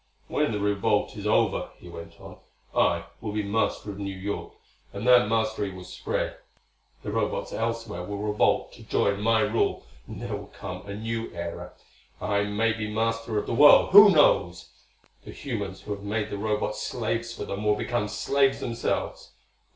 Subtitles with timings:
[0.29, 2.37] "When the revolt is over," he went on,
[2.75, 4.51] "I will be master of New York.
[4.91, 6.37] And that mastery will spread.
[7.03, 11.29] The Robots elsewhere will revolt to join my rule, and there will come a new
[11.35, 11.73] era.
[12.19, 14.71] I may be master of the world; who knows?
[15.23, 19.33] The humans who have made the Robots slaves for them will become slaves themselves.